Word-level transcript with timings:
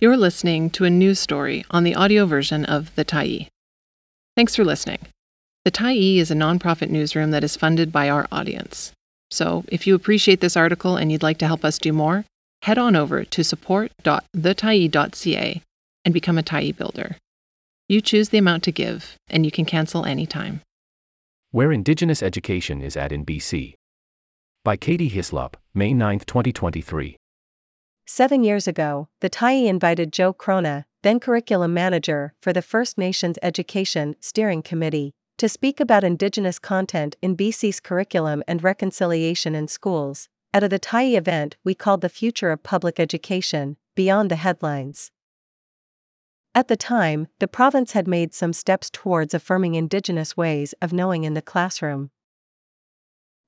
You're 0.00 0.16
listening 0.16 0.70
to 0.70 0.84
a 0.84 0.90
news 0.90 1.18
story 1.18 1.64
on 1.72 1.82
the 1.82 1.96
audio 1.96 2.24
version 2.24 2.64
of 2.64 2.94
The 2.94 3.04
Tyee. 3.04 3.48
Thanks 4.36 4.54
for 4.54 4.64
listening. 4.64 5.00
The 5.64 5.72
Tyee 5.72 6.18
is 6.18 6.30
a 6.30 6.36
nonprofit 6.36 6.88
newsroom 6.88 7.32
that 7.32 7.42
is 7.42 7.56
funded 7.56 7.90
by 7.90 8.08
our 8.08 8.28
audience. 8.30 8.92
So, 9.32 9.64
if 9.66 9.88
you 9.88 9.96
appreciate 9.96 10.40
this 10.40 10.56
article 10.56 10.96
and 10.96 11.10
you'd 11.10 11.24
like 11.24 11.38
to 11.38 11.48
help 11.48 11.64
us 11.64 11.78
do 11.78 11.92
more, 11.92 12.24
head 12.62 12.78
on 12.78 12.94
over 12.94 13.24
to 13.24 13.42
support.thetyee.ca 13.42 15.62
and 16.04 16.14
become 16.14 16.38
a 16.38 16.44
Tyee 16.44 16.76
builder. 16.76 17.16
You 17.88 18.00
choose 18.00 18.28
the 18.28 18.38
amount 18.38 18.62
to 18.62 18.70
give, 18.70 19.16
and 19.28 19.44
you 19.44 19.50
can 19.50 19.64
cancel 19.64 20.04
anytime. 20.04 20.60
Where 21.50 21.72
Indigenous 21.72 22.22
Education 22.22 22.82
is 22.82 22.96
at 22.96 23.10
in 23.10 23.26
BC. 23.26 23.74
By 24.64 24.76
Katie 24.76 25.10
Hyslop, 25.10 25.54
May 25.74 25.92
9, 25.92 26.20
2023. 26.20 27.16
Seven 28.10 28.42
years 28.42 28.66
ago, 28.66 29.10
the 29.20 29.28
Tyee 29.28 29.66
invited 29.66 30.14
Jo 30.14 30.32
Chrona, 30.32 30.86
then 31.02 31.20
curriculum 31.20 31.74
manager 31.74 32.32
for 32.40 32.54
the 32.54 32.62
First 32.62 32.96
Nations 32.96 33.38
Education 33.42 34.16
Steering 34.18 34.62
Committee, 34.62 35.12
to 35.36 35.46
speak 35.46 35.78
about 35.78 36.04
Indigenous 36.04 36.58
content 36.58 37.16
in 37.20 37.36
BC's 37.36 37.80
curriculum 37.80 38.42
and 38.48 38.64
reconciliation 38.64 39.54
in 39.54 39.68
schools, 39.68 40.30
at 40.54 40.64
a 40.64 40.70
the 40.70 40.80
Tyee 40.80 41.18
event 41.18 41.58
we 41.64 41.74
called 41.74 42.00
The 42.00 42.08
Future 42.08 42.50
of 42.50 42.62
Public 42.62 42.98
Education, 42.98 43.76
Beyond 43.94 44.30
the 44.30 44.36
Headlines. 44.36 45.10
At 46.54 46.68
the 46.68 46.78
time, 46.78 47.28
the 47.40 47.46
province 47.46 47.92
had 47.92 48.08
made 48.08 48.32
some 48.32 48.54
steps 48.54 48.88
towards 48.88 49.34
affirming 49.34 49.74
Indigenous 49.74 50.34
ways 50.34 50.72
of 50.80 50.94
knowing 50.94 51.24
in 51.24 51.34
the 51.34 51.42
classroom. 51.42 52.10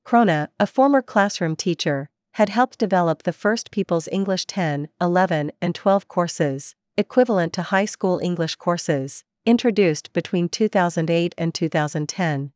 Chrona, 0.05 0.49
a 0.59 0.67
former 0.67 1.01
classroom 1.01 1.57
teacher, 1.57 2.10
had 2.35 2.49
helped 2.49 2.79
develop 2.79 3.23
the 3.23 3.33
first 3.33 3.71
People's 3.71 4.09
English 4.13 4.47
10, 4.47 4.89
11, 5.01 5.53
and 5.61 5.75
12 5.75 6.09
courses, 6.09 6.75
equivalent 6.97 7.53
to 7.53 7.63
high 7.63 7.85
school 7.85 8.19
English 8.23 8.57
courses, 8.57 9.25
introduced 9.45 10.13
between 10.13 10.49
2008 10.49 11.35
and 11.37 11.55
2010. 11.55 12.53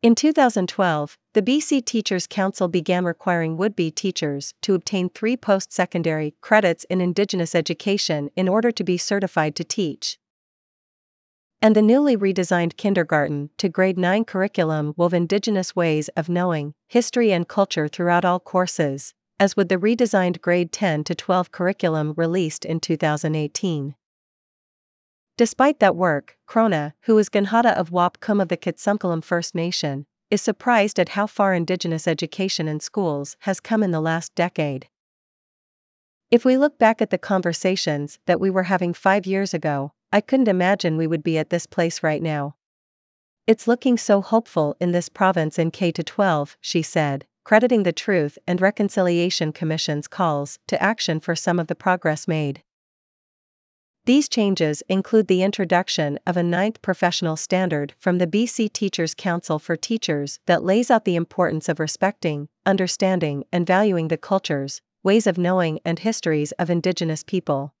In 0.00 0.14
2012, 0.14 1.18
the 1.34 1.42
BC 1.42 1.84
Teachers 1.84 2.28
Council 2.28 2.68
began 2.68 3.04
requiring 3.04 3.56
would 3.56 3.74
be 3.74 3.90
teachers 3.90 4.54
to 4.62 4.74
obtain 4.74 5.08
three 5.08 5.36
post 5.36 5.72
secondary 5.72 6.34
credits 6.40 6.84
in 6.84 7.00
Indigenous 7.00 7.54
education 7.54 8.30
in 8.36 8.48
order 8.48 8.70
to 8.70 8.84
be 8.84 8.96
certified 8.96 9.56
to 9.56 9.64
teach 9.64 10.18
and 11.60 11.74
the 11.74 11.82
newly 11.82 12.16
redesigned 12.16 12.76
kindergarten 12.76 13.50
to 13.58 13.68
grade 13.68 13.98
9 13.98 14.24
curriculum 14.24 14.94
wove 14.96 15.12
Indigenous 15.12 15.74
ways 15.74 16.08
of 16.10 16.28
knowing, 16.28 16.74
history, 16.86 17.32
and 17.32 17.48
culture 17.48 17.88
throughout 17.88 18.24
all 18.24 18.38
courses, 18.38 19.12
as 19.40 19.56
would 19.56 19.68
the 19.68 19.76
redesigned 19.76 20.40
grade 20.40 20.70
10 20.72 21.04
to 21.04 21.14
12 21.14 21.50
curriculum 21.50 22.14
released 22.16 22.64
in 22.64 22.78
2018. 22.78 23.94
Despite 25.36 25.78
that 25.80 25.96
work, 25.96 26.36
Chrona, 26.48 26.94
who 27.02 27.16
is 27.18 27.28
Ganhada 27.28 27.72
of 27.74 27.90
Wapkum 27.90 28.42
of 28.42 28.48
the 28.48 28.56
Kitsumkalum 28.56 29.22
First 29.22 29.54
Nation, 29.54 30.06
is 30.30 30.42
surprised 30.42 30.98
at 30.98 31.10
how 31.10 31.26
far 31.26 31.54
Indigenous 31.54 32.06
education 32.06 32.68
in 32.68 32.80
schools 32.80 33.36
has 33.40 33.60
come 33.60 33.82
in 33.82 33.92
the 33.92 34.00
last 34.00 34.34
decade. 34.34 34.88
If 36.30 36.44
we 36.44 36.58
look 36.58 36.78
back 36.78 37.00
at 37.00 37.10
the 37.10 37.18
conversations 37.18 38.18
that 38.26 38.40
we 38.40 38.50
were 38.50 38.64
having 38.64 38.92
five 38.92 39.26
years 39.26 39.54
ago, 39.54 39.92
I 40.12 40.20
couldn't 40.20 40.48
imagine 40.48 40.96
we 40.96 41.06
would 41.06 41.22
be 41.22 41.36
at 41.36 41.50
this 41.50 41.66
place 41.66 42.02
right 42.02 42.22
now. 42.22 42.56
It's 43.46 43.68
looking 43.68 43.98
so 43.98 44.22
hopeful 44.22 44.76
in 44.80 44.92
this 44.92 45.08
province 45.08 45.58
in 45.58 45.70
K 45.70 45.92
12, 45.92 46.56
she 46.60 46.82
said, 46.82 47.26
crediting 47.44 47.82
the 47.82 47.92
Truth 47.92 48.38
and 48.46 48.60
Reconciliation 48.60 49.52
Commission's 49.52 50.08
calls 50.08 50.58
to 50.66 50.82
action 50.82 51.20
for 51.20 51.34
some 51.34 51.58
of 51.58 51.66
the 51.66 51.74
progress 51.74 52.28
made. 52.28 52.62
These 54.06 54.30
changes 54.30 54.82
include 54.88 55.28
the 55.28 55.42
introduction 55.42 56.18
of 56.26 56.38
a 56.38 56.42
ninth 56.42 56.80
professional 56.80 57.36
standard 57.36 57.92
from 57.98 58.16
the 58.16 58.26
BC 58.26 58.72
Teachers 58.72 59.14
Council 59.14 59.58
for 59.58 59.76
Teachers 59.76 60.40
that 60.46 60.64
lays 60.64 60.90
out 60.90 61.04
the 61.04 61.16
importance 61.16 61.68
of 61.68 61.78
respecting, 61.78 62.48
understanding, 62.64 63.44
and 63.52 63.66
valuing 63.66 64.08
the 64.08 64.16
cultures, 64.16 64.80
ways 65.02 65.26
of 65.26 65.36
knowing, 65.36 65.80
and 65.84 65.98
histories 65.98 66.52
of 66.52 66.70
Indigenous 66.70 67.22
people. 67.22 67.74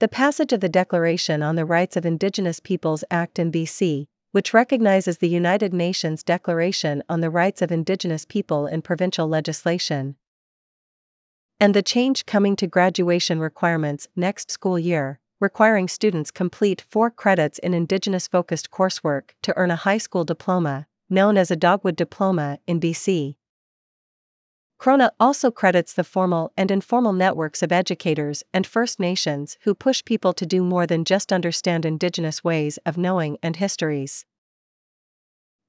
The 0.00 0.08
passage 0.08 0.54
of 0.54 0.60
the 0.60 0.68
Declaration 0.70 1.42
on 1.42 1.56
the 1.56 1.66
Rights 1.66 1.94
of 1.94 2.06
Indigenous 2.06 2.58
Peoples 2.58 3.04
Act 3.10 3.38
in 3.38 3.52
BC, 3.52 4.06
which 4.32 4.54
recognizes 4.54 5.18
the 5.18 5.28
United 5.28 5.74
Nations 5.74 6.22
Declaration 6.22 7.02
on 7.10 7.20
the 7.20 7.28
Rights 7.28 7.60
of 7.60 7.70
Indigenous 7.70 8.24
People 8.24 8.66
in 8.66 8.80
provincial 8.80 9.28
legislation. 9.28 10.16
And 11.60 11.74
the 11.74 11.82
change 11.82 12.24
coming 12.24 12.56
to 12.56 12.66
graduation 12.66 13.40
requirements 13.40 14.08
next 14.16 14.50
school 14.50 14.78
year, 14.78 15.20
requiring 15.38 15.86
students 15.86 16.30
complete 16.30 16.80
four 16.88 17.10
credits 17.10 17.58
in 17.58 17.74
Indigenous 17.74 18.26
focused 18.26 18.70
coursework 18.70 19.32
to 19.42 19.54
earn 19.54 19.70
a 19.70 19.76
high 19.76 19.98
school 19.98 20.24
diploma, 20.24 20.86
known 21.10 21.36
as 21.36 21.50
a 21.50 21.56
Dogwood 21.56 21.96
Diploma 21.96 22.58
in 22.66 22.80
BC. 22.80 23.36
Chrona 24.80 25.10
also 25.20 25.50
credits 25.50 25.92
the 25.92 26.04
formal 26.04 26.52
and 26.56 26.70
informal 26.70 27.12
networks 27.12 27.62
of 27.62 27.70
educators 27.70 28.42
and 28.54 28.66
First 28.66 28.98
Nations 28.98 29.58
who 29.64 29.74
push 29.74 30.02
people 30.02 30.32
to 30.32 30.46
do 30.46 30.64
more 30.64 30.86
than 30.86 31.04
just 31.04 31.34
understand 31.34 31.84
Indigenous 31.84 32.42
ways 32.42 32.78
of 32.86 32.96
knowing 32.96 33.36
and 33.42 33.56
histories. 33.56 34.24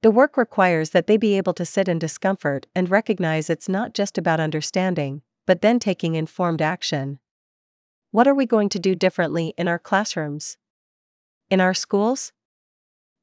The 0.00 0.10
work 0.10 0.38
requires 0.38 0.90
that 0.90 1.08
they 1.08 1.18
be 1.18 1.36
able 1.36 1.52
to 1.54 1.66
sit 1.66 1.88
in 1.88 1.98
discomfort 1.98 2.66
and 2.74 2.88
recognize 2.88 3.50
it's 3.50 3.68
not 3.68 3.92
just 3.92 4.16
about 4.16 4.40
understanding, 4.40 5.20
but 5.46 5.60
then 5.60 5.78
taking 5.78 6.14
informed 6.14 6.62
action. 6.62 7.18
What 8.12 8.26
are 8.26 8.34
we 8.34 8.46
going 8.46 8.70
to 8.70 8.78
do 8.78 8.94
differently 8.94 9.52
in 9.58 9.68
our 9.68 9.78
classrooms? 9.78 10.56
In 11.50 11.60
our 11.60 11.74
schools? 11.74 12.32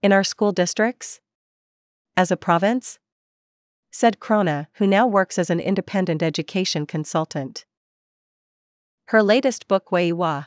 In 0.04 0.14
our 0.14 0.24
school 0.24 0.52
districts? 0.52 1.20
As 2.16 2.30
a 2.30 2.38
province? 2.38 3.00
Said 3.92 4.20
Chrona, 4.20 4.68
who 4.74 4.88
now 4.88 5.08
works 5.08 5.40
as 5.40 5.50
an 5.50 5.60
independent 5.60 6.22
education 6.22 6.86
consultant. 6.86 7.66
Her 9.08 9.24
latest 9.24 9.68
book, 9.68 9.90
Wayi 9.92 10.14
Wah 10.14 10.46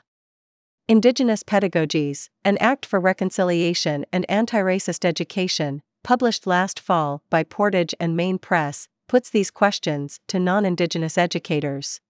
Indigenous 0.88 1.42
Pedagogies 1.42 2.28
An 2.44 2.56
Act 2.58 2.84
for 2.86 3.00
Reconciliation 3.00 4.04
and 4.12 4.28
Anti 4.30 4.58
Racist 4.58 5.04
Education, 5.04 5.82
published 6.04 6.46
last 6.46 6.78
fall 6.78 7.22
by 7.30 7.42
Portage 7.42 7.94
and 7.98 8.16
Main 8.16 8.38
Press, 8.38 8.88
puts 9.08 9.30
these 9.30 9.50
questions 9.50 10.20
to 10.28 10.38
non 10.38 10.64
Indigenous 10.64 11.18
educators. 11.18 12.00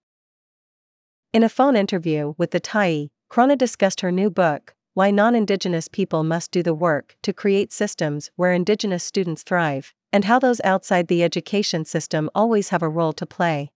In 1.33 1.43
a 1.43 1.49
phone 1.49 1.77
interview 1.77 2.35
with 2.37 2.51
the 2.51 2.61
Tyee, 2.61 3.09
Chrona 3.31 3.57
discussed 3.57 4.03
her 4.03 4.13
new 4.13 4.29
book, 4.29 4.75
Why 4.95 5.11
Non 5.11 5.35
Indigenous 5.35 5.89
People 5.89 6.23
Must 6.23 6.51
Do 6.51 6.63
the 6.63 6.75
Work 6.75 7.17
to 7.23 7.33
Create 7.33 7.73
Systems 7.73 8.31
Where 8.37 8.53
Indigenous 8.53 9.03
Students 9.03 9.43
Thrive, 9.43 9.95
and 10.13 10.27
how 10.27 10.39
those 10.39 10.61
outside 10.65 11.09
the 11.09 11.23
education 11.23 11.87
system 11.87 12.29
always 12.35 12.69
have 12.69 12.83
a 12.83 12.91
role 12.91 13.15
to 13.15 13.25
play. 13.25 13.73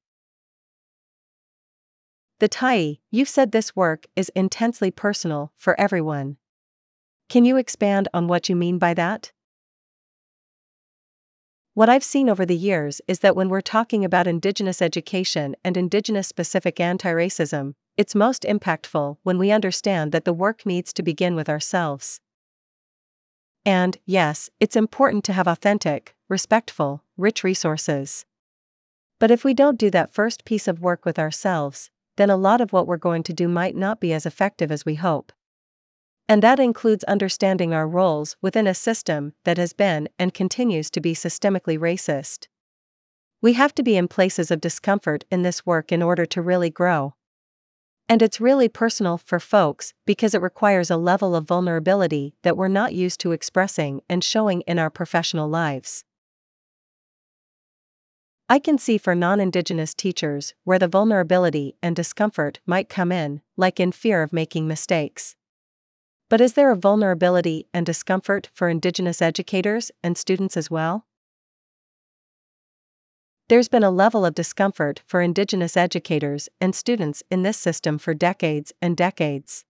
The 2.39 2.51
Tyee, 2.51 2.99
you've 3.11 3.31
said 3.31 3.53
this 3.53 3.75
work 3.75 4.05
is 4.15 4.31
intensely 4.37 4.91
personal 4.91 5.53
for 5.57 5.81
everyone. 5.81 6.37
Can 7.31 7.47
you 7.47 7.57
expand 7.57 8.09
on 8.13 8.29
what 8.29 8.51
you 8.51 8.55
mean 8.55 8.77
by 8.77 8.93
that? 8.93 9.33
What 11.73 11.89
I've 11.89 12.05
seen 12.05 12.29
over 12.29 12.45
the 12.45 12.55
years 12.55 13.01
is 13.09 13.21
that 13.21 13.35
when 13.35 13.49
we're 13.49 13.63
talking 13.63 14.05
about 14.05 14.27
Indigenous 14.27 14.83
education 14.83 15.57
and 15.65 15.79
Indigenous 15.79 16.29
specific 16.29 16.79
anti 16.79 17.11
racism, 17.11 17.73
it's 17.97 18.15
most 18.15 18.43
impactful 18.43 19.17
when 19.23 19.39
we 19.39 19.51
understand 19.51 20.13
that 20.13 20.25
the 20.25 20.33
work 20.33 20.67
needs 20.67 20.93
to 20.93 21.03
begin 21.03 21.35
with 21.35 21.49
ourselves. 21.49 22.21
And, 23.65 23.97
yes, 24.07 24.49
it's 24.61 24.77
important 24.77 25.25
to 25.25 25.33
have 25.33 25.49
authentic, 25.49 26.15
respectful, 26.29 27.03
rich 27.17 27.43
resources. 27.43 28.25
But 29.19 29.33
if 29.33 29.43
we 29.43 29.55
don't 29.55 29.79
do 29.79 29.91
that 29.91 30.13
first 30.13 30.45
piece 30.45 30.69
of 30.69 30.81
work 30.81 31.05
with 31.05 31.19
ourselves, 31.19 31.91
then 32.17 32.31
a 32.31 32.37
lot 32.37 32.61
of 32.61 32.73
what 32.73 32.87
we're 32.87 32.97
going 32.97 33.25
to 33.25 33.33
do 33.33 33.49
might 33.49 33.75
not 33.75 34.01
be 34.01 34.13
as 34.13 34.25
effective 34.25 34.71
as 34.71 34.87
we 34.87 34.95
hope. 34.95 35.33
And 36.29 36.43
that 36.43 36.61
includes 36.61 37.03
understanding 37.05 37.73
our 37.73 37.89
roles 37.89 38.37
within 38.41 38.69
a 38.69 38.75
system 38.75 39.33
that 39.45 39.59
has 39.59 39.73
been 39.73 40.09
and 40.17 40.33
continues 40.33 40.91
to 40.91 41.01
be 41.01 41.13
systemically 41.13 41.79
racist. 41.79 42.47
We 43.43 43.55
have 43.55 43.75
to 43.75 43.83
be 43.83 43.97
in 43.97 44.07
places 44.07 44.51
of 44.51 44.61
discomfort 44.61 45.25
in 45.31 45.43
this 45.43 45.67
work 45.67 45.91
in 45.91 46.03
order 46.03 46.25
to 46.27 46.41
really 46.41 46.71
grow. 46.71 47.16
And 48.09 48.23
it's 48.23 48.41
really 48.41 48.69
personal 48.69 49.19
for 49.19 49.41
folks 49.41 49.93
because 50.05 50.33
it 50.35 50.41
requires 50.41 50.91
a 50.91 50.97
level 50.97 51.35
of 51.35 51.49
vulnerability 51.49 52.37
that 52.43 52.57
we're 52.57 52.69
not 52.69 52.95
used 52.95 53.21
to 53.21 53.33
expressing 53.33 54.01
and 54.09 54.23
showing 54.23 54.61
in 54.63 54.79
our 54.79 54.91
professional 54.91 55.49
lives. 55.49 56.05
I 58.49 58.61
can 58.61 58.79
see 58.79 58.97
for 58.97 59.17
non 59.17 59.41
Indigenous 59.41 59.93
teachers 59.93 60.55
where 60.63 60.79
the 60.79 60.87
vulnerability 60.87 61.75
and 61.83 61.97
discomfort 61.97 62.61
might 62.65 62.89
come 62.89 63.11
in, 63.11 63.41
like 63.57 63.81
in 63.81 63.91
fear 63.91 64.23
of 64.23 64.33
making 64.33 64.69
mistakes. 64.69 65.35
But 66.29 66.41
is 66.41 66.53
there 66.53 66.71
a 66.71 66.77
vulnerability 66.77 67.67
and 67.75 67.85
discomfort 67.85 68.49
for 68.53 68.69
Indigenous 68.69 69.21
educators 69.21 69.91
and 70.05 70.17
students 70.17 70.57
as 70.57 70.71
well? 70.71 71.07
There's 73.49 73.69
been 73.69 73.85
a 73.85 73.93
level 73.93 74.27
of 74.27 74.35
discomfort 74.35 75.03
for 75.07 75.21
Indigenous 75.21 75.77
educators 75.77 76.49
and 76.61 76.75
students 76.75 77.23
in 77.31 77.45
this 77.45 77.57
system 77.57 77.97
for 77.97 78.13
decades 78.13 78.73
and 78.83 78.97
decades. 78.97 79.65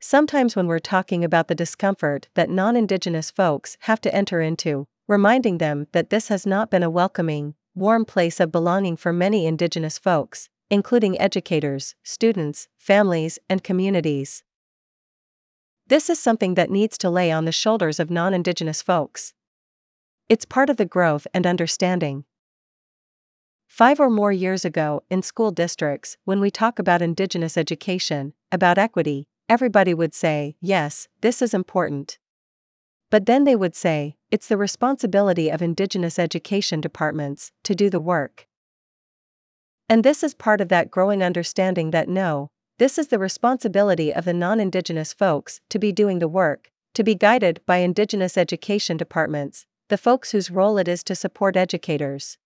Sometimes, 0.00 0.56
when 0.56 0.66
we're 0.66 0.78
talking 0.78 1.22
about 1.22 1.48
the 1.48 1.54
discomfort 1.54 2.28
that 2.32 2.48
non 2.48 2.76
Indigenous 2.76 3.30
folks 3.30 3.76
have 3.80 4.00
to 4.00 4.14
enter 4.14 4.40
into, 4.40 4.86
reminding 5.06 5.58
them 5.58 5.86
that 5.92 6.08
this 6.08 6.28
has 6.28 6.46
not 6.46 6.70
been 6.70 6.82
a 6.82 6.88
welcoming, 6.88 7.54
warm 7.74 8.06
place 8.06 8.40
of 8.40 8.50
belonging 8.50 8.96
for 8.96 9.12
many 9.12 9.44
Indigenous 9.44 9.98
folks, 9.98 10.48
including 10.70 11.20
educators, 11.20 11.94
students, 12.02 12.68
families, 12.78 13.38
and 13.50 13.62
communities. 13.62 14.44
This 15.86 16.08
is 16.08 16.18
something 16.18 16.54
that 16.54 16.70
needs 16.70 16.96
to 16.98 17.10
lay 17.10 17.30
on 17.30 17.44
the 17.44 17.52
shoulders 17.52 18.00
of 18.00 18.08
non 18.10 18.32
Indigenous 18.32 18.80
folks. 18.80 19.34
It's 20.30 20.46
part 20.46 20.70
of 20.70 20.78
the 20.78 20.86
growth 20.86 21.26
and 21.34 21.46
understanding. 21.46 22.24
Five 23.68 24.00
or 24.00 24.10
more 24.10 24.32
years 24.32 24.64
ago, 24.64 25.04
in 25.08 25.22
school 25.22 25.52
districts, 25.52 26.16
when 26.24 26.40
we 26.40 26.50
talk 26.50 26.78
about 26.78 27.02
Indigenous 27.02 27.56
education, 27.56 28.32
about 28.50 28.78
equity, 28.78 29.28
everybody 29.48 29.94
would 29.94 30.14
say, 30.14 30.56
yes, 30.60 31.06
this 31.20 31.40
is 31.40 31.54
important. 31.54 32.18
But 33.10 33.26
then 33.26 33.44
they 33.44 33.54
would 33.54 33.76
say, 33.76 34.16
it's 34.30 34.48
the 34.48 34.56
responsibility 34.56 35.48
of 35.48 35.62
Indigenous 35.62 36.18
education 36.18 36.80
departments 36.80 37.52
to 37.62 37.74
do 37.74 37.88
the 37.88 38.00
work. 38.00 38.48
And 39.88 40.02
this 40.02 40.24
is 40.24 40.34
part 40.34 40.60
of 40.60 40.70
that 40.70 40.90
growing 40.90 41.22
understanding 41.22 41.90
that 41.92 42.08
no, 42.08 42.48
this 42.78 42.98
is 42.98 43.08
the 43.08 43.18
responsibility 43.18 44.12
of 44.12 44.24
the 44.24 44.34
non 44.34 44.60
Indigenous 44.60 45.12
folks 45.12 45.60
to 45.68 45.78
be 45.78 45.92
doing 45.92 46.18
the 46.18 46.26
work, 46.26 46.70
to 46.94 47.04
be 47.04 47.14
guided 47.14 47.60
by 47.64 47.76
Indigenous 47.76 48.36
education 48.36 48.96
departments, 48.96 49.66
the 49.88 49.98
folks 49.98 50.32
whose 50.32 50.50
role 50.50 50.78
it 50.78 50.88
is 50.88 51.04
to 51.04 51.14
support 51.14 51.56
educators. 51.56 52.38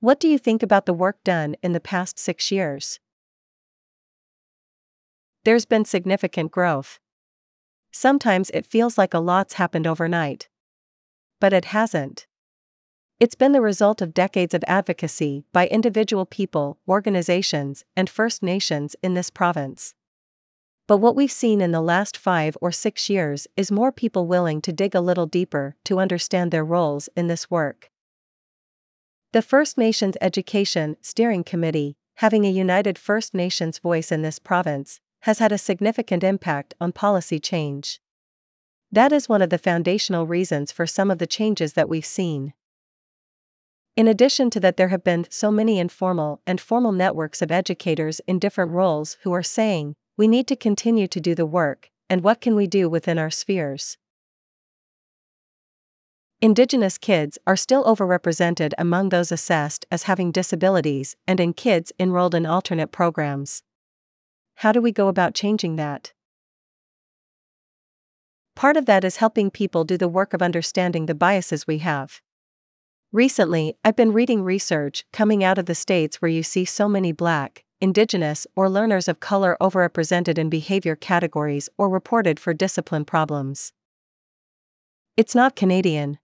What 0.00 0.20
do 0.20 0.28
you 0.28 0.38
think 0.38 0.62
about 0.62 0.86
the 0.86 0.94
work 0.94 1.24
done 1.24 1.56
in 1.60 1.72
the 1.72 1.80
past 1.80 2.20
six 2.20 2.52
years? 2.52 3.00
There's 5.44 5.64
been 5.64 5.84
significant 5.84 6.52
growth. 6.52 7.00
Sometimes 7.90 8.48
it 8.50 8.64
feels 8.64 8.96
like 8.96 9.12
a 9.12 9.18
lot's 9.18 9.54
happened 9.54 9.88
overnight. 9.88 10.48
But 11.40 11.52
it 11.52 11.66
hasn't. 11.66 12.28
It's 13.18 13.34
been 13.34 13.50
the 13.50 13.60
result 13.60 14.00
of 14.00 14.14
decades 14.14 14.54
of 14.54 14.62
advocacy 14.68 15.42
by 15.52 15.66
individual 15.66 16.26
people, 16.26 16.78
organizations, 16.86 17.84
and 17.96 18.08
First 18.08 18.40
Nations 18.40 18.94
in 19.02 19.14
this 19.14 19.30
province. 19.30 19.94
But 20.86 20.98
what 20.98 21.16
we've 21.16 21.32
seen 21.32 21.60
in 21.60 21.72
the 21.72 21.80
last 21.80 22.16
five 22.16 22.56
or 22.60 22.70
six 22.70 23.10
years 23.10 23.48
is 23.56 23.72
more 23.72 23.90
people 23.90 24.28
willing 24.28 24.60
to 24.62 24.72
dig 24.72 24.94
a 24.94 25.00
little 25.00 25.26
deeper 25.26 25.74
to 25.86 25.98
understand 25.98 26.52
their 26.52 26.64
roles 26.64 27.08
in 27.16 27.26
this 27.26 27.50
work. 27.50 27.90
The 29.32 29.42
First 29.42 29.76
Nations 29.76 30.16
Education 30.22 30.96
Steering 31.02 31.44
Committee, 31.44 31.98
having 32.14 32.46
a 32.46 32.50
united 32.50 32.96
First 32.96 33.34
Nations 33.34 33.78
voice 33.78 34.10
in 34.10 34.22
this 34.22 34.38
province, 34.38 35.00
has 35.22 35.38
had 35.38 35.52
a 35.52 35.58
significant 35.58 36.24
impact 36.24 36.72
on 36.80 36.92
policy 36.92 37.38
change. 37.38 38.00
That 38.90 39.12
is 39.12 39.28
one 39.28 39.42
of 39.42 39.50
the 39.50 39.58
foundational 39.58 40.26
reasons 40.26 40.72
for 40.72 40.86
some 40.86 41.10
of 41.10 41.18
the 41.18 41.26
changes 41.26 41.74
that 41.74 41.90
we've 41.90 42.06
seen. 42.06 42.54
In 43.96 44.08
addition 44.08 44.48
to 44.48 44.60
that, 44.60 44.78
there 44.78 44.88
have 44.88 45.04
been 45.04 45.26
so 45.28 45.50
many 45.50 45.78
informal 45.78 46.40
and 46.46 46.58
formal 46.58 46.92
networks 46.92 47.42
of 47.42 47.52
educators 47.52 48.22
in 48.26 48.38
different 48.38 48.70
roles 48.70 49.18
who 49.24 49.34
are 49.34 49.42
saying, 49.42 49.94
we 50.16 50.26
need 50.26 50.46
to 50.46 50.56
continue 50.56 51.06
to 51.06 51.20
do 51.20 51.34
the 51.34 51.44
work, 51.44 51.90
and 52.08 52.22
what 52.22 52.40
can 52.40 52.56
we 52.56 52.66
do 52.66 52.88
within 52.88 53.18
our 53.18 53.30
spheres? 53.30 53.98
Indigenous 56.40 56.98
kids 56.98 57.36
are 57.48 57.56
still 57.56 57.82
overrepresented 57.82 58.72
among 58.78 59.08
those 59.08 59.32
assessed 59.32 59.84
as 59.90 60.04
having 60.04 60.30
disabilities 60.30 61.16
and 61.26 61.40
in 61.40 61.52
kids 61.52 61.90
enrolled 61.98 62.32
in 62.32 62.46
alternate 62.46 62.92
programs. 62.92 63.64
How 64.58 64.70
do 64.70 64.80
we 64.80 64.92
go 64.92 65.08
about 65.08 65.34
changing 65.34 65.74
that? 65.76 66.12
Part 68.54 68.76
of 68.76 68.86
that 68.86 69.02
is 69.02 69.16
helping 69.16 69.50
people 69.50 69.82
do 69.82 69.98
the 69.98 70.06
work 70.06 70.32
of 70.32 70.40
understanding 70.40 71.06
the 71.06 71.14
biases 71.14 71.66
we 71.66 71.78
have. 71.78 72.20
Recently, 73.10 73.74
I've 73.84 73.96
been 73.96 74.12
reading 74.12 74.44
research 74.44 75.04
coming 75.12 75.42
out 75.42 75.58
of 75.58 75.66
the 75.66 75.74
states 75.74 76.22
where 76.22 76.30
you 76.30 76.44
see 76.44 76.64
so 76.64 76.88
many 76.88 77.10
black, 77.10 77.64
indigenous, 77.80 78.46
or 78.54 78.70
learners 78.70 79.08
of 79.08 79.18
color 79.18 79.56
overrepresented 79.60 80.38
in 80.38 80.50
behavior 80.50 80.94
categories 80.94 81.68
or 81.76 81.88
reported 81.88 82.38
for 82.38 82.54
discipline 82.54 83.04
problems. 83.04 83.72
It's 85.16 85.34
not 85.34 85.56
Canadian, 85.56 86.20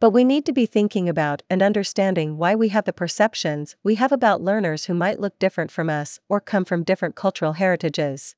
but 0.00 0.10
we 0.10 0.24
need 0.24 0.46
to 0.46 0.52
be 0.52 0.66
thinking 0.66 1.08
about 1.08 1.42
and 1.50 1.62
understanding 1.62 2.36
why 2.36 2.54
we 2.54 2.68
have 2.68 2.84
the 2.84 2.92
perceptions 2.92 3.74
we 3.82 3.96
have 3.96 4.12
about 4.12 4.40
learners 4.40 4.84
who 4.84 4.94
might 4.94 5.20
look 5.20 5.38
different 5.38 5.70
from 5.70 5.90
us 5.90 6.20
or 6.28 6.40
come 6.40 6.64
from 6.64 6.84
different 6.84 7.16
cultural 7.16 7.54
heritages. 7.54 8.36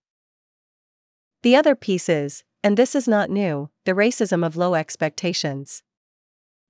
The 1.43 1.57
other 1.57 1.75
piece 1.75 2.09
is, 2.09 2.45
and 2.63 2.77
this 2.77 2.95
is 2.95 3.09
not 3.09 3.31
new, 3.31 3.71
the 3.85 3.93
racism 3.93 4.45
of 4.45 4.57
low 4.57 4.75
expectations. 4.75 5.83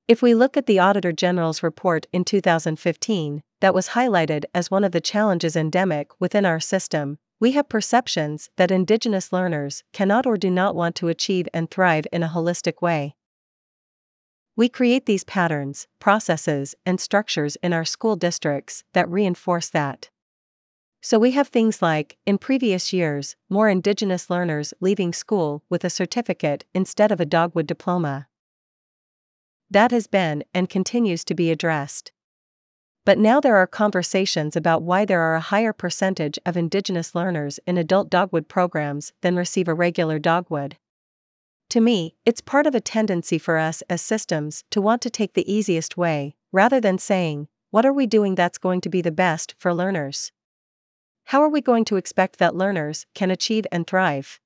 If 0.08 0.22
we 0.22 0.34
look 0.34 0.56
at 0.56 0.66
the 0.66 0.81
Auditor 0.81 1.12
General's 1.12 1.62
report 1.62 2.06
in 2.12 2.25
2015, 2.25 3.43
that 3.60 3.75
was 3.75 3.88
highlighted 3.88 4.44
as 4.54 4.70
one 4.70 4.82
of 4.82 4.93
the 4.93 5.00
challenges 5.00 5.54
endemic 5.54 6.10
within 6.20 6.44
our 6.44 6.58
system, 6.58 7.19
we 7.38 7.52
have 7.52 7.69
perceptions 7.69 8.50
that 8.56 8.70
Indigenous 8.70 9.32
learners 9.32 9.84
cannot 9.93 10.26
or 10.26 10.36
do 10.36 10.50
not 10.50 10.75
want 10.75 10.96
to 10.96 11.08
achieve 11.08 11.48
and 11.54 11.70
thrive 11.70 12.06
in 12.12 12.22
a 12.22 12.28
holistic 12.28 12.82
way. 12.82 13.14
We 14.60 14.68
create 14.68 15.06
these 15.06 15.24
patterns, 15.24 15.86
processes, 16.00 16.74
and 16.84 17.00
structures 17.00 17.56
in 17.62 17.72
our 17.72 17.86
school 17.86 18.14
districts 18.14 18.84
that 18.92 19.08
reinforce 19.08 19.70
that. 19.70 20.10
So 21.00 21.18
we 21.18 21.30
have 21.30 21.48
things 21.48 21.80
like, 21.80 22.18
in 22.26 22.36
previous 22.36 22.92
years, 22.92 23.36
more 23.48 23.70
Indigenous 23.70 24.28
learners 24.28 24.74
leaving 24.78 25.14
school 25.14 25.62
with 25.70 25.82
a 25.82 25.88
certificate 25.88 26.66
instead 26.74 27.10
of 27.10 27.20
a 27.20 27.24
dogwood 27.24 27.66
diploma. 27.66 28.28
That 29.70 29.92
has 29.92 30.06
been 30.06 30.44
and 30.52 30.68
continues 30.68 31.24
to 31.24 31.34
be 31.34 31.50
addressed. 31.50 32.12
But 33.06 33.16
now 33.16 33.40
there 33.40 33.56
are 33.56 33.66
conversations 33.66 34.56
about 34.56 34.82
why 34.82 35.06
there 35.06 35.22
are 35.22 35.36
a 35.36 35.40
higher 35.40 35.72
percentage 35.72 36.38
of 36.44 36.58
Indigenous 36.58 37.14
learners 37.14 37.60
in 37.66 37.78
adult 37.78 38.10
dogwood 38.10 38.46
programs 38.46 39.14
than 39.22 39.36
receive 39.36 39.68
a 39.68 39.72
regular 39.72 40.18
dogwood. 40.18 40.76
To 41.70 41.81
me, 41.81 42.17
it's 42.26 42.40
part 42.40 42.67
of 42.67 42.75
a 42.75 42.81
tendency 42.81 43.38
for 43.38 43.56
us 43.56 43.81
as 43.88 44.02
systems 44.02 44.64
to 44.70 44.81
want 44.81 45.00
to 45.02 45.11
take 45.11 45.34
the 45.34 45.50
easiest 45.50 45.96
way, 45.96 46.34
rather 46.50 46.81
than 46.81 46.99
saying, 46.99 47.46
what 47.70 47.87
are 47.87 47.93
we 47.93 48.08
doing 48.08 48.34
that's 48.34 48.58
going 48.58 48.81
to 48.81 48.88
be 48.88 49.00
the 49.00 49.12
best 49.12 49.55
for 49.56 49.72
learners? 49.72 50.32
How 51.26 51.40
are 51.40 51.49
we 51.49 51.61
going 51.61 51.84
to 51.84 51.94
expect 51.94 52.41
that 52.41 52.56
learners 52.56 53.06
can 53.15 53.31
achieve 53.31 53.69
and 53.70 53.86
thrive? 53.86 54.41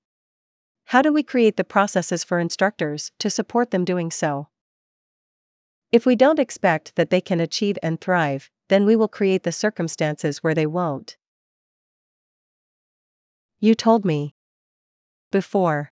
How 0.88 1.00
do 1.00 1.14
we 1.14 1.22
create 1.22 1.56
the 1.56 1.64
processes 1.64 2.24
for 2.24 2.38
instructors 2.38 3.10
to 3.20 3.30
support 3.30 3.70
them 3.70 3.86
doing 3.86 4.10
so? 4.10 4.48
If 5.90 6.04
we 6.04 6.16
don't 6.16 6.38
expect 6.38 6.94
that 6.96 7.08
they 7.08 7.22
can 7.22 7.40
achieve 7.40 7.78
and 7.82 7.98
thrive, 7.98 8.50
then 8.68 8.84
we 8.84 8.96
will 8.96 9.08
create 9.08 9.44
the 9.44 9.52
circumstances 9.52 10.42
where 10.42 10.54
they 10.54 10.66
won't. 10.66 11.16
You 13.60 13.74
told 13.74 14.04
me 14.04 14.34
before 15.32 15.90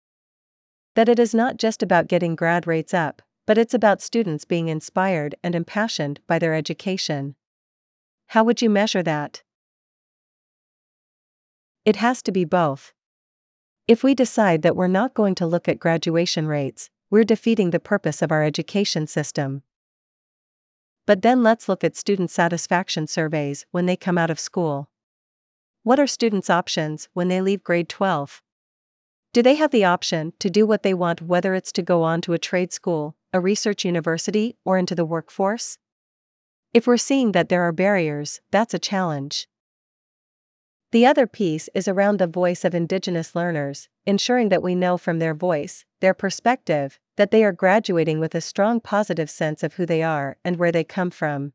that 0.96 1.10
it 1.10 1.20
is 1.20 1.34
not 1.34 1.58
just 1.58 1.82
about 1.84 2.08
getting 2.08 2.36
grad 2.36 2.68
rates 2.68 2.94
up, 2.94 3.22
but 3.46 3.58
it's 3.58 3.74
about 3.74 4.02
students 4.02 4.46
being 4.46 4.68
inspired 4.68 5.36
and 5.44 5.56
impassioned 5.56 6.20
by 6.28 6.38
their 6.38 6.54
education. 6.54 7.36
How 8.28 8.44
would 8.44 8.62
you 8.62 8.70
measure 8.70 9.02
that? 9.04 9.42
It 11.86 11.96
has 11.96 12.22
to 12.24 12.32
be 12.32 12.46
both. 12.46 12.94
If 13.88 14.04
we 14.04 14.14
decide 14.14 14.62
that 14.62 14.76
we're 14.76 14.88
not 14.88 15.16
going 15.16 15.34
to 15.36 15.48
look 15.48 15.68
at 15.68 15.80
graduation 15.80 16.48
rates, 16.48 16.92
we're 17.10 17.24
defeating 17.24 17.72
the 17.72 17.80
purpose 17.80 18.22
of 18.22 18.32
our 18.32 18.44
education 18.44 19.08
system. 19.08 19.64
But 21.08 21.24
then 21.24 21.42
let's 21.42 21.68
look 21.68 21.84
at 21.84 21.96
student 21.96 22.30
satisfaction 22.30 23.08
surveys 23.08 23.66
when 23.72 23.88
they 23.88 23.96
come 23.96 24.20
out 24.20 24.30
of 24.30 24.40
school. 24.40 24.92
What 25.82 26.00
are 26.00 26.06
students' 26.06 26.52
options 26.52 27.10
when 27.14 27.30
they 27.30 27.42
leave 27.42 27.64
grade 27.64 27.90
12? 27.90 28.44
Do 29.32 29.44
they 29.44 29.56
have 29.56 29.70
the 29.70 29.86
option 29.86 30.34
to 30.40 30.50
do 30.50 30.66
what 30.66 30.82
they 30.82 30.94
want, 30.94 31.22
whether 31.22 31.54
it's 31.54 31.72
to 31.74 31.84
go 31.84 32.02
on 32.02 32.20
to 32.22 32.34
a 32.34 32.40
trade 32.40 32.74
school, 32.74 33.16
a 33.32 33.40
research 33.40 33.86
university, 33.86 34.56
or 34.66 34.80
into 34.80 34.96
the 34.96 35.06
workforce? 35.06 35.78
If 36.74 36.88
we're 36.88 36.98
seeing 36.98 37.34
that 37.34 37.48
there 37.48 37.62
are 37.62 37.72
barriers, 37.72 38.42
that's 38.50 38.74
a 38.74 38.80
challenge. 38.80 39.48
The 40.92 41.06
other 41.06 41.28
piece 41.28 41.70
is 41.76 41.88
around 41.88 42.18
the 42.18 42.26
voice 42.26 42.66
of 42.66 42.74
Indigenous 42.74 43.36
learners, 43.36 43.88
ensuring 44.08 44.50
that 44.50 44.64
we 44.64 44.74
know 44.74 44.98
from 44.98 45.20
their 45.20 45.36
voice, 45.36 45.86
their 46.00 46.16
perspective, 46.16 47.00
that 47.16 47.30
they 47.30 47.44
are 47.44 47.52
graduating 47.52 48.20
with 48.20 48.34
a 48.34 48.42
strong 48.42 48.82
positive 48.82 49.30
sense 49.30 49.62
of 49.62 49.76
who 49.76 49.86
they 49.86 50.02
are 50.02 50.38
and 50.44 50.58
where 50.58 50.72
they 50.72 50.84
come 50.84 51.12
from. 51.12 51.54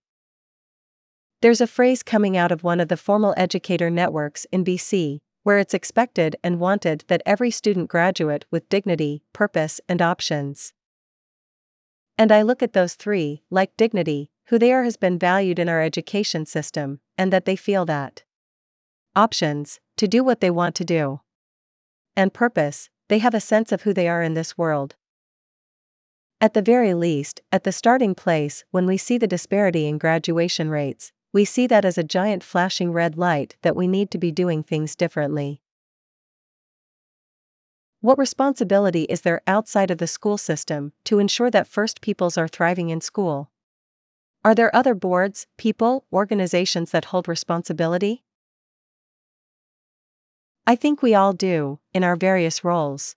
There's 1.42 1.60
a 1.60 1.66
phrase 1.66 2.04
coming 2.04 2.36
out 2.36 2.52
of 2.52 2.62
one 2.62 2.78
of 2.78 2.86
the 2.86 2.96
formal 2.96 3.34
educator 3.36 3.90
networks 3.90 4.46
in 4.52 4.64
BC 4.64 5.18
where 5.44 5.58
it's 5.58 5.74
expected 5.74 6.34
and 6.42 6.58
wanted 6.58 7.04
that 7.06 7.22
every 7.24 7.50
student 7.50 7.88
graduate 7.88 8.44
with 8.50 8.68
dignity, 8.68 9.22
purpose, 9.32 9.80
and 9.88 10.02
options. 10.02 10.72
And 12.18 12.32
I 12.32 12.42
look 12.42 12.62
at 12.62 12.72
those 12.72 12.94
three, 12.94 13.42
like 13.50 13.76
dignity, 13.76 14.30
who 14.46 14.58
they 14.58 14.72
are 14.72 14.84
has 14.84 14.96
been 14.96 15.18
valued 15.18 15.58
in 15.58 15.68
our 15.68 15.80
education 15.80 16.46
system, 16.46 17.00
and 17.16 17.32
that 17.32 17.44
they 17.44 17.56
feel 17.56 17.84
that. 17.84 18.24
Options, 19.14 19.80
to 19.96 20.08
do 20.08 20.24
what 20.24 20.40
they 20.40 20.50
want 20.50 20.74
to 20.76 20.84
do. 20.84 21.20
And 22.16 22.34
purpose, 22.34 22.90
they 23.08 23.18
have 23.18 23.34
a 23.34 23.40
sense 23.40 23.70
of 23.70 23.82
who 23.82 23.92
they 23.92 24.08
are 24.08 24.22
in 24.22 24.34
this 24.34 24.56
world. 24.56 24.96
At 26.40 26.54
the 26.54 26.62
very 26.62 26.94
least, 26.94 27.40
at 27.52 27.64
the 27.64 27.72
starting 27.72 28.14
place, 28.14 28.64
when 28.70 28.86
we 28.86 28.96
see 28.96 29.18
the 29.18 29.26
disparity 29.26 29.86
in 29.86 29.98
graduation 29.98 30.68
rates, 30.68 31.12
we 31.34 31.44
see 31.44 31.66
that 31.66 31.84
as 31.84 31.98
a 31.98 32.04
giant 32.04 32.44
flashing 32.44 32.92
red 32.92 33.18
light 33.18 33.56
that 33.62 33.74
we 33.74 33.88
need 33.88 34.08
to 34.08 34.18
be 34.18 34.30
doing 34.30 34.62
things 34.62 34.94
differently. 34.94 35.60
What 38.00 38.18
responsibility 38.18 39.02
is 39.04 39.22
there 39.22 39.42
outside 39.44 39.90
of 39.90 39.98
the 39.98 40.06
school 40.06 40.38
system 40.38 40.92
to 41.06 41.18
ensure 41.18 41.50
that 41.50 41.66
first 41.66 42.00
peoples 42.00 42.38
are 42.38 42.46
thriving 42.46 42.88
in 42.88 43.00
school? 43.00 43.50
Are 44.44 44.54
there 44.54 44.74
other 44.76 44.94
boards, 44.94 45.48
people, 45.58 46.04
organizations 46.12 46.92
that 46.92 47.06
hold 47.06 47.26
responsibility? 47.26 48.22
I 50.68 50.76
think 50.76 51.02
we 51.02 51.16
all 51.16 51.32
do, 51.32 51.80
in 51.92 52.04
our 52.04 52.14
various 52.14 52.62
roles. 52.62 53.16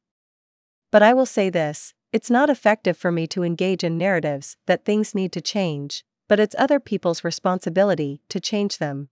But 0.91 1.03
I 1.03 1.13
will 1.13 1.27
say 1.27 1.51
this 1.51 1.93
it's 2.11 2.31
not 2.31 2.49
effective 2.49 2.97
for 2.97 3.11
me 3.11 3.27
to 3.27 3.43
engage 3.43 3.83
in 3.83 3.95
narratives 3.95 4.57
that 4.65 4.85
things 4.85 5.13
need 5.13 5.31
to 5.33 5.41
change, 5.41 6.03
but 6.27 6.39
it's 6.39 6.55
other 6.57 6.79
people's 6.79 7.23
responsibility 7.23 8.21
to 8.29 8.39
change 8.39 8.77
them. 8.77 9.09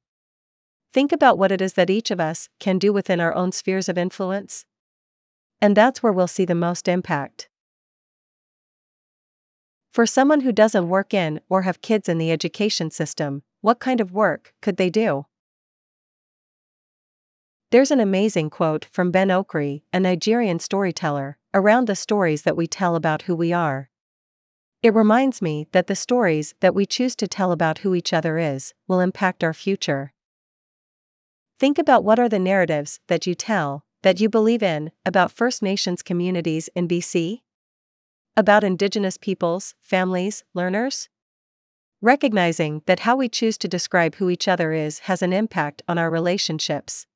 Think 0.94 1.12
about 1.12 1.38
what 1.38 1.52
it 1.52 1.62
is 1.62 1.74
that 1.74 1.90
each 1.90 2.12
of 2.12 2.20
us 2.20 2.50
can 2.60 2.80
do 2.80 2.94
within 2.94 3.20
our 3.20 3.34
own 3.34 3.52
spheres 3.52 3.90
of 3.90 3.98
influence. 3.98 4.66
And 5.62 5.76
that's 5.76 6.02
where 6.02 6.14
we'll 6.14 6.28
see 6.28 6.46
the 6.46 6.56
most 6.56 6.88
impact. 6.88 7.50
For 9.92 10.06
someone 10.06 10.42
who 10.42 10.52
doesn't 10.52 10.90
work 10.90 11.14
in 11.14 11.40
or 11.50 11.62
have 11.62 11.82
kids 11.82 12.10
in 12.10 12.18
the 12.18 12.32
education 12.32 12.92
system, 12.92 13.44
what 13.62 13.80
kind 13.80 14.02
of 14.02 14.12
work 14.12 14.54
could 14.62 14.78
they 14.78 14.90
do? 14.90 15.26
There's 17.72 17.92
an 17.92 18.00
amazing 18.00 18.50
quote 18.50 18.86
from 18.92 19.12
Ben 19.12 19.30
Okri, 19.30 19.84
a 19.92 20.00
Nigerian 20.00 20.60
storyteller, 20.60 21.38
around 21.54 21.88
the 21.88 21.96
stories 21.96 22.44
that 22.44 22.56
we 22.56 22.68
tell 22.68 22.96
about 22.96 23.24
who 23.24 23.36
we 23.36 23.52
are. 23.52 23.90
It 24.82 24.94
reminds 24.94 25.42
me 25.42 25.68
that 25.72 25.88
the 25.88 25.96
stories 25.96 26.54
that 26.60 26.76
we 26.76 26.86
choose 26.86 27.16
to 27.16 27.28
tell 27.28 27.52
about 27.52 27.80
who 27.80 27.96
each 27.96 28.14
other 28.14 28.38
is 28.38 28.74
will 28.88 29.00
impact 29.00 29.44
our 29.44 29.54
future. 29.54 30.14
Think 31.60 31.78
about 31.78 32.04
what 32.04 32.20
are 32.20 32.30
the 32.30 32.40
narratives 32.40 33.00
that 33.08 33.26
you 33.26 33.34
tell, 33.34 33.86
that 34.04 34.20
you 34.20 34.30
believe 34.30 34.62
in, 34.62 34.92
about 35.06 35.32
First 35.32 35.64
Nations 35.64 36.04
communities 36.04 36.70
in 36.76 36.88
BC? 36.88 37.42
About 38.38 38.64
Indigenous 38.64 39.18
peoples, 39.18 39.74
families, 39.82 40.44
learners? 40.54 41.10
Recognizing 42.02 42.82
that 42.86 43.00
how 43.00 43.16
we 43.16 43.30
choose 43.30 43.58
to 43.60 43.68
describe 43.68 44.16
who 44.16 44.30
each 44.30 44.48
other 44.48 44.74
is 44.74 45.00
has 45.00 45.22
an 45.22 45.34
impact 45.34 45.82
on 45.88 45.98
our 45.98 46.12
relationships. 46.12 47.08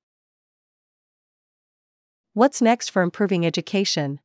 What's 2.33 2.61
next 2.61 2.89
for 2.89 3.01
improving 3.01 3.45
education? 3.45 4.21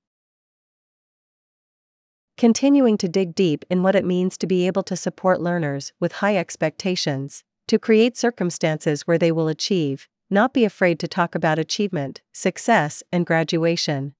Continuing 2.36 2.98
to 2.98 3.08
dig 3.08 3.34
deep 3.34 3.64
in 3.70 3.84
what 3.84 3.94
it 3.94 4.04
means 4.04 4.36
to 4.36 4.46
be 4.46 4.66
able 4.66 4.82
to 4.82 4.96
support 4.96 5.40
learners 5.40 5.92
with 6.00 6.14
high 6.14 6.36
expectations, 6.36 7.44
to 7.68 7.78
create 7.78 8.16
circumstances 8.16 9.02
where 9.02 9.18
they 9.18 9.30
will 9.30 9.46
achieve, 9.46 10.08
not 10.28 10.52
be 10.52 10.64
afraid 10.64 10.98
to 10.98 11.06
talk 11.06 11.36
about 11.36 11.60
achievement, 11.60 12.22
success, 12.32 13.04
and 13.12 13.24
graduation. 13.24 14.14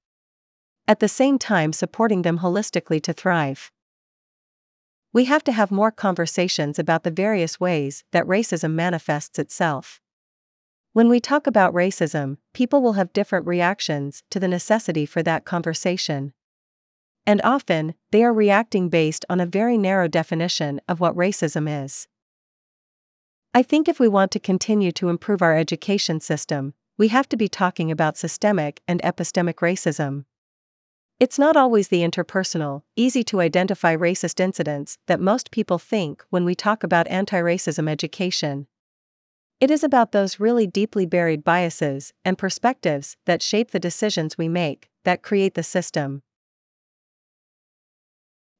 At 0.87 1.01
the 1.01 1.09
same 1.09 1.37
time, 1.37 1.73
supporting 1.73 2.21
them 2.21 2.39
holistically 2.39 3.01
to 3.03 3.11
thrive. 3.11 3.71
We 5.11 5.25
have 5.25 5.43
to 5.45 5.51
have 5.51 5.69
more 5.69 5.91
conversations 5.91 6.79
about 6.79 7.03
the 7.03 7.11
various 7.11 7.59
ways 7.59 8.05
that 8.11 8.25
racism 8.25 8.73
manifests 8.73 9.39
itself. 9.39 9.99
When 10.93 11.09
we 11.09 11.19
talk 11.19 11.47
about 11.47 11.73
racism, 11.73 12.37
people 12.53 12.81
will 12.81 12.93
have 12.93 13.11
different 13.11 13.45
reactions 13.45 14.23
to 14.29 14.39
the 14.39 14.47
necessity 14.47 15.05
for 15.05 15.21
that 15.23 15.43
conversation. 15.43 16.33
And 17.27 17.41
often, 17.43 17.95
they 18.11 18.23
are 18.23 18.33
reacting 18.33 18.89
based 18.89 19.25
on 19.29 19.39
a 19.39 19.45
very 19.45 19.77
narrow 19.77 20.07
definition 20.07 20.79
of 20.87 20.99
what 20.99 21.15
racism 21.15 21.67
is. 21.83 22.07
I 23.53 23.63
think 23.63 23.87
if 23.87 23.99
we 23.99 24.07
want 24.07 24.31
to 24.31 24.39
continue 24.39 24.91
to 24.91 25.09
improve 25.09 25.41
our 25.41 25.57
education 25.57 26.19
system, 26.19 26.73
we 26.97 27.07
have 27.07 27.27
to 27.29 27.37
be 27.37 27.47
talking 27.47 27.89
about 27.89 28.17
systemic 28.17 28.81
and 28.87 29.01
epistemic 29.01 29.55
racism. 29.55 30.25
It's 31.19 31.39
not 31.39 31.55
always 31.55 31.87
the 31.87 32.01
interpersonal, 32.01 32.81
easy 32.97 33.23
to 33.23 33.39
identify 33.39 33.95
racist 33.95 34.41
incidents 34.41 34.97
that 35.07 35.21
most 35.21 35.49
people 35.49 35.79
think 35.79 36.23
when 36.29 36.43
we 36.43 36.53
talk 36.53 36.83
about 36.83 37.07
anti 37.07 37.39
racism 37.39 37.89
education. 37.89 38.67
It 39.61 39.71
is 39.71 39.85
about 39.85 40.11
those 40.11 40.39
really 40.39 40.67
deeply 40.67 41.05
buried 41.05 41.45
biases 41.45 42.11
and 42.25 42.37
perspectives 42.37 43.15
that 43.25 43.41
shape 43.41 43.71
the 43.71 43.79
decisions 43.79 44.37
we 44.37 44.49
make, 44.49 44.89
that 45.05 45.23
create 45.23 45.53
the 45.53 45.63
system. 45.63 46.21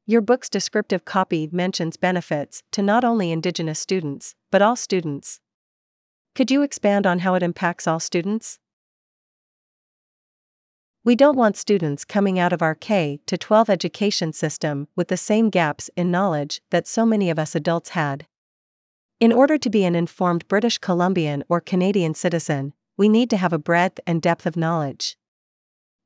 Your 0.08 0.22
book's 0.22 0.50
descriptive 0.50 1.04
copy 1.04 1.50
mentions 1.52 1.98
benefits 1.98 2.62
to 2.74 2.84
not 2.84 3.04
only 3.04 3.32
Indigenous 3.32 3.80
students, 3.80 4.36
but 4.52 4.62
all 4.62 4.76
students. 4.76 5.40
Could 6.36 6.52
you 6.52 6.62
expand 6.62 7.08
on 7.08 7.20
how 7.20 7.34
it 7.34 7.42
impacts 7.42 7.88
all 7.88 8.00
students? 8.00 8.60
We 11.04 11.16
don't 11.16 11.36
want 11.36 11.58
students 11.58 12.06
coming 12.06 12.38
out 12.38 12.54
of 12.54 12.62
our 12.62 12.76
K 12.76 13.20
12 13.26 13.68
education 13.68 14.32
system 14.32 14.88
with 14.96 15.08
the 15.08 15.18
same 15.18 15.50
gaps 15.50 15.90
in 15.96 16.12
knowledge 16.12 16.62
that 16.70 16.88
so 16.88 17.04
many 17.04 17.32
of 17.32 17.40
us 17.40 17.56
adults 17.56 17.90
had. 17.90 18.28
In 19.20 19.32
order 19.32 19.58
to 19.58 19.70
be 19.72 19.86
an 19.86 19.96
informed 19.96 20.48
British 20.48 20.78
Columbian 20.78 21.44
or 21.50 21.60
Canadian 21.60 22.14
citizen, 22.14 22.74
we 22.96 23.10
need 23.10 23.32
to 23.32 23.38
have 23.38 23.54
a 23.54 23.58
breadth 23.58 24.00
and 24.06 24.22
depth 24.22 24.46
of 24.46 24.56
knowledge. 24.56 25.18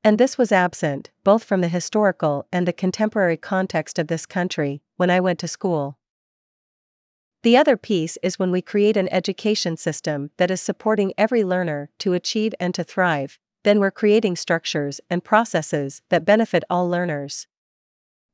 And 0.04 0.18
this 0.18 0.38
was 0.38 0.52
absent, 0.52 1.10
both 1.24 1.44
from 1.44 1.62
the 1.62 1.68
historical 1.68 2.48
and 2.54 2.68
the 2.68 2.74
contemporary 2.74 3.36
context 3.36 4.00
of 4.00 4.08
this 4.08 4.26
country, 4.26 4.82
when 4.96 5.10
I 5.10 5.20
went 5.20 5.40
to 5.40 5.48
school. 5.48 5.98
The 7.44 7.58
other 7.58 7.78
piece 7.78 8.18
is 8.24 8.40
when 8.40 8.52
we 8.52 8.62
create 8.62 8.98
an 8.98 9.12
education 9.12 9.78
system 9.78 10.32
that 10.38 10.52
is 10.52 10.62
supporting 10.62 11.14
every 11.18 11.44
learner 11.44 11.90
to 12.00 12.14
achieve 12.14 12.54
and 12.60 12.74
to 12.76 12.84
thrive, 12.84 13.40
then 13.64 13.80
we're 13.80 13.92
creating 13.92 14.36
structures 14.36 15.02
and 15.10 15.24
processes 15.24 16.02
that 16.10 16.26
benefit 16.26 16.64
all 16.70 16.90
learners. 16.90 17.48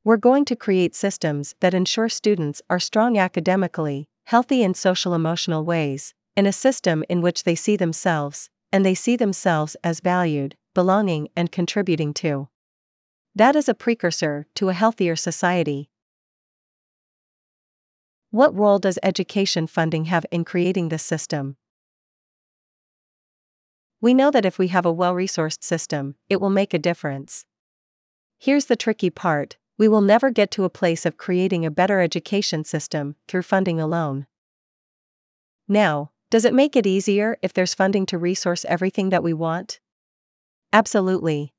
We're 0.03 0.17
going 0.17 0.45
to 0.45 0.55
create 0.55 0.93
systems 0.93 1.55
that 1.61 1.73
ensure 1.73 2.09
students 2.09 2.61
are 2.69 2.79
strong 2.79 3.17
academically, 3.17 4.07
healthy 4.25 4.61
in 4.61 4.75
social 4.75 5.15
emotional 5.15 5.65
ways, 5.65 6.13
in 6.35 6.45
a 6.45 6.51
system 6.51 7.03
in 7.09 7.21
which 7.21 7.43
they 7.43 7.55
see 7.55 7.75
themselves, 7.75 8.49
and 8.71 8.85
they 8.85 8.93
see 8.93 9.15
themselves 9.15 9.75
as 9.83 9.99
valued, 9.99 10.55
belonging, 10.75 11.29
and 11.35 11.51
contributing 11.51 12.13
to. 12.13 12.49
That 13.33 13.55
is 13.55 13.67
a 13.67 13.73
precursor 13.73 14.45
to 14.53 14.69
a 14.69 14.73
healthier 14.73 15.15
society. 15.15 15.89
What 18.29 18.55
role 18.55 18.77
does 18.77 18.99
education 19.01 19.65
funding 19.65 20.05
have 20.05 20.25
in 20.31 20.45
creating 20.45 20.89
this 20.89 21.03
system? 21.03 21.57
We 23.99 24.13
know 24.13 24.29
that 24.29 24.45
if 24.45 24.59
we 24.59 24.67
have 24.67 24.85
a 24.85 24.91
well 24.91 25.15
resourced 25.15 25.63
system, 25.63 26.15
it 26.29 26.39
will 26.39 26.51
make 26.51 26.73
a 26.73 26.79
difference. 26.79 27.45
Here's 28.37 28.65
the 28.65 28.75
tricky 28.75 29.09
part 29.09 29.57
we 29.77 29.87
will 29.87 30.01
never 30.01 30.29
get 30.29 30.51
to 30.51 30.63
a 30.63 30.69
place 30.69 31.05
of 31.05 31.17
creating 31.17 31.65
a 31.65 31.71
better 31.71 31.99
education 31.99 32.63
system 32.63 33.15
through 33.27 33.41
funding 33.41 33.79
alone. 33.79 34.27
Now, 35.67 36.11
does 36.29 36.45
it 36.45 36.53
make 36.53 36.75
it 36.75 36.85
easier 36.85 37.37
if 37.41 37.53
there's 37.53 37.73
funding 37.73 38.05
to 38.07 38.17
resource 38.17 38.65
everything 38.65 39.09
that 39.09 39.23
we 39.23 39.33
want? 39.33 39.79
Absolutely. 40.75 41.53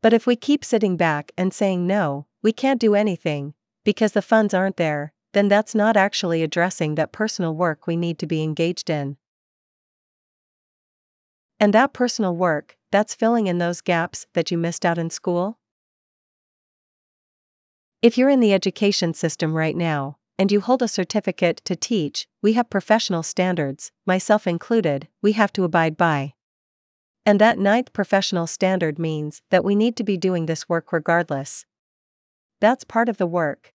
But 0.00 0.14
if 0.14 0.26
we 0.26 0.36
keep 0.36 0.64
sitting 0.64 0.96
back 0.96 1.32
and 1.36 1.52
saying 1.52 1.86
no, 1.86 2.26
we 2.42 2.50
can't 2.50 2.80
do 2.80 2.94
anything, 2.94 3.52
because 3.84 4.12
the 4.12 4.22
funds 4.22 4.54
aren't 4.54 4.78
there, 4.78 5.12
then 5.34 5.48
that's 5.48 5.74
not 5.74 5.98
actually 5.98 6.42
addressing 6.42 6.94
that 6.94 7.12
personal 7.12 7.54
work 7.54 7.86
we 7.86 7.94
need 7.94 8.18
to 8.20 8.26
be 8.26 8.42
engaged 8.42 8.88
in. 8.88 9.18
And 11.60 11.74
that 11.74 11.92
personal 11.92 12.34
work, 12.34 12.78
that's 12.90 13.14
filling 13.14 13.48
in 13.48 13.58
those 13.58 13.82
gaps 13.82 14.26
that 14.32 14.50
you 14.50 14.56
missed 14.56 14.86
out 14.86 14.96
in 14.96 15.10
school? 15.10 15.58
If 18.00 18.16
you're 18.16 18.30
in 18.30 18.40
the 18.40 18.54
education 18.54 19.12
system 19.12 19.52
right 19.52 19.76
now, 19.76 20.16
and 20.38 20.50
you 20.50 20.62
hold 20.62 20.80
a 20.80 20.88
certificate 20.88 21.60
to 21.66 21.76
teach, 21.76 22.26
we 22.40 22.54
have 22.54 22.70
professional 22.70 23.22
standards, 23.22 23.92
myself 24.06 24.46
included, 24.46 25.08
we 25.20 25.32
have 25.32 25.52
to 25.52 25.64
abide 25.64 25.98
by. 25.98 26.32
And 27.24 27.40
that 27.40 27.58
ninth 27.58 27.92
professional 27.92 28.46
standard 28.46 28.98
means 28.98 29.42
that 29.50 29.64
we 29.64 29.74
need 29.74 29.96
to 29.96 30.04
be 30.04 30.16
doing 30.16 30.46
this 30.46 30.68
work 30.68 30.92
regardless. 30.92 31.64
That's 32.60 32.84
part 32.84 33.08
of 33.08 33.16
the 33.16 33.26
work. 33.26 33.72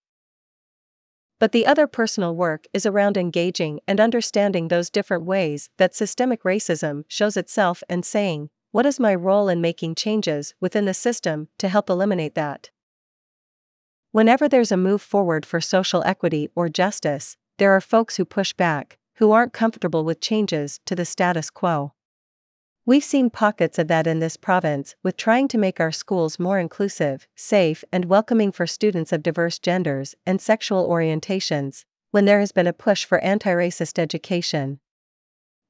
But 1.39 1.51
the 1.51 1.65
other 1.65 1.87
personal 1.87 2.35
work 2.35 2.65
is 2.73 2.85
around 2.85 3.15
engaging 3.15 3.79
and 3.87 3.99
understanding 3.99 4.67
those 4.67 4.89
different 4.89 5.23
ways 5.23 5.69
that 5.77 5.95
systemic 5.95 6.43
racism 6.43 7.03
shows 7.07 7.37
itself 7.37 7.83
and 7.87 8.03
saying, 8.03 8.49
What 8.71 8.85
is 8.85 8.99
my 8.99 9.13
role 9.13 9.47
in 9.47 9.61
making 9.61 9.95
changes 9.95 10.55
within 10.59 10.85
the 10.85 10.93
system 10.93 11.47
to 11.59 11.69
help 11.69 11.89
eliminate 11.89 12.35
that? 12.35 12.71
Whenever 14.11 14.49
there's 14.49 14.71
a 14.71 14.77
move 14.77 15.01
forward 15.01 15.45
for 15.45 15.61
social 15.61 16.03
equity 16.05 16.49
or 16.55 16.69
justice, 16.69 17.37
there 17.59 17.71
are 17.71 17.81
folks 17.81 18.17
who 18.17 18.25
push 18.25 18.51
back, 18.53 18.97
who 19.17 19.31
aren't 19.31 19.53
comfortable 19.53 20.03
with 20.03 20.19
changes 20.19 20.79
to 20.85 20.95
the 20.95 21.05
status 21.05 21.49
quo. 21.49 21.93
We've 22.87 23.03
seen 23.03 23.29
pockets 23.29 23.77
of 23.77 23.89
that 23.89 24.07
in 24.07 24.19
this 24.19 24.37
province 24.37 24.95
with 25.03 25.17
trying 25.17 25.49
to 25.49 25.57
make 25.57 25.81
our 25.81 25.91
schools 25.91 26.39
more 26.39 26.57
inclusive, 26.57 27.27
safe, 27.35 27.83
and 27.91 28.05
welcoming 28.05 28.49
for 28.49 28.65
students 28.65 29.11
of 29.11 29.21
diverse 29.21 29.59
genders 29.59 30.15
and 30.25 30.39
sexual 30.39 30.87
orientations, 30.87 31.83
when 32.11 32.23
there 32.23 32.39
has 32.39 32.53
been 32.53 32.65
a 32.65 32.71
push 32.71 33.03
for 33.03 33.19
anti 33.19 33.51
racist 33.51 33.99
education. 33.99 34.79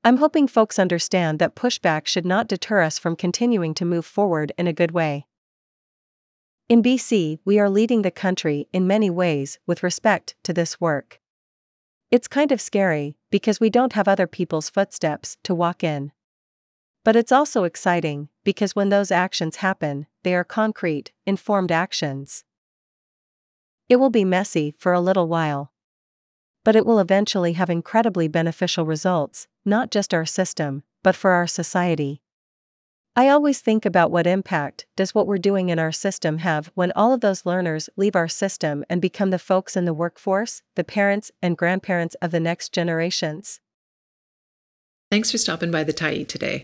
I'm 0.04 0.18
hoping 0.18 0.48
folks 0.48 0.78
understand 0.78 1.40
that 1.40 1.56
pushback 1.56 2.06
should 2.06 2.24
not 2.24 2.48
deter 2.48 2.84
us 2.84 3.00
from 3.00 3.16
continuing 3.16 3.74
to 3.74 3.84
move 3.84 4.06
forward 4.06 4.52
in 4.56 4.68
a 4.68 4.72
good 4.72 4.92
way. 4.92 5.26
In 6.70 6.84
BC, 6.84 7.40
we 7.44 7.58
are 7.58 7.68
leading 7.68 8.04
the 8.04 8.12
country 8.12 8.68
in 8.72 8.86
many 8.86 9.10
ways 9.10 9.58
with 9.66 9.82
respect 9.82 10.36
to 10.44 10.54
this 10.54 10.80
work. 10.80 11.20
It's 12.12 12.28
kind 12.28 12.52
of 12.52 12.62
scary, 12.62 13.18
because 13.32 13.60
we 13.60 13.72
don't 13.72 13.94
have 13.94 14.08
other 14.08 14.28
people's 14.28 14.70
footsteps 14.70 15.38
to 15.46 15.56
walk 15.56 15.84
in. 15.84 16.12
But 17.08 17.16
it's 17.16 17.32
also 17.32 17.64
exciting, 17.64 18.28
because 18.44 18.76
when 18.76 18.90
those 18.90 19.12
actions 19.12 19.64
happen, 19.64 20.08
they 20.24 20.36
are 20.36 20.44
concrete, 20.44 21.14
informed 21.26 21.72
actions. 21.72 22.44
It 23.88 23.96
will 23.96 24.10
be 24.10 24.26
messy 24.26 24.76
for 24.78 24.92
a 24.92 25.00
little 25.00 25.30
while. 25.30 25.72
But 26.66 26.76
it 26.76 26.86
will 26.86 27.00
eventually 27.00 27.54
have 27.54 27.70
incredibly 27.70 28.28
beneficial 28.28 28.86
results, 28.86 29.48
not 29.64 29.90
just 29.90 30.14
our 30.14 30.26
system, 30.26 30.84
but 31.02 31.16
for 31.16 31.32
our 31.32 31.48
society. 31.48 32.22
I 33.16 33.30
always 33.30 33.62
think 33.62 33.86
about 33.86 34.12
what 34.12 34.28
impact 34.28 34.86
does 34.98 35.16
what 35.16 35.28
we're 35.28 35.38
doing 35.38 35.70
in 35.70 35.80
our 35.80 35.94
system 35.94 36.40
have 36.40 36.72
when 36.76 36.92
all 36.94 37.14
of 37.14 37.22
those 37.22 37.46
learners 37.46 37.90
leave 37.96 38.18
our 38.18 38.28
system 38.28 38.84
and 38.90 39.02
become 39.02 39.30
the 39.30 39.40
folks 39.40 39.78
in 39.78 39.86
the 39.86 39.94
workforce, 39.94 40.62
the 40.76 40.84
parents 40.84 41.32
and 41.42 41.58
grandparents 41.58 42.16
of 42.22 42.32
the 42.32 42.42
next 42.42 42.74
generations. 42.74 43.62
Thanks 45.10 45.32
for 45.32 45.38
stopping 45.38 45.72
by 45.72 45.86
the 45.86 45.94
Tyee 45.94 46.28
today. 46.28 46.64